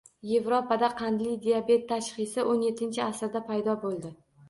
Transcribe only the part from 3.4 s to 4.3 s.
paydo bo‘ldi